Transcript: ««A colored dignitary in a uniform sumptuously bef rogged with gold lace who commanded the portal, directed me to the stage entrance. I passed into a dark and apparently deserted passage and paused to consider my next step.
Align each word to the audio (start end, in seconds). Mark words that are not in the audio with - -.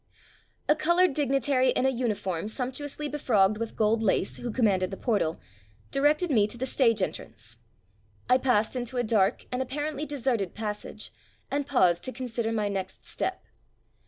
««A 0.69 0.75
colored 0.75 1.13
dignitary 1.13 1.69
in 1.69 1.85
a 1.85 1.91
uniform 1.91 2.47
sumptuously 2.47 3.07
bef 3.07 3.29
rogged 3.29 3.59
with 3.59 3.75
gold 3.75 4.01
lace 4.01 4.37
who 4.37 4.49
commanded 4.49 4.89
the 4.89 4.97
portal, 4.97 5.39
directed 5.91 6.31
me 6.31 6.47
to 6.47 6.57
the 6.57 6.65
stage 6.65 7.03
entrance. 7.03 7.57
I 8.27 8.39
passed 8.39 8.75
into 8.75 8.97
a 8.97 9.03
dark 9.03 9.45
and 9.51 9.61
apparently 9.61 10.07
deserted 10.07 10.55
passage 10.55 11.11
and 11.51 11.67
paused 11.67 12.03
to 12.05 12.11
consider 12.11 12.51
my 12.51 12.67
next 12.67 13.05
step. 13.05 13.45